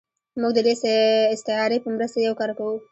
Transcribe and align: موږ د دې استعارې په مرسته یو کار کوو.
موږ 0.39 0.51
د 0.55 0.59
دې 0.67 0.73
استعارې 1.35 1.77
په 1.81 1.89
مرسته 1.95 2.19
یو 2.21 2.33
کار 2.39 2.51
کوو. 2.57 2.75